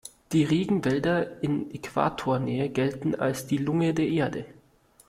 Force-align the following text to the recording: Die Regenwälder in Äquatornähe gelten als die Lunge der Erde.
Die 0.31 0.43
Regenwälder 0.43 1.43
in 1.43 1.71
Äquatornähe 1.75 2.69
gelten 2.69 3.13
als 3.13 3.45
die 3.45 3.57
Lunge 3.59 3.93
der 3.93 4.07
Erde. 4.07 4.45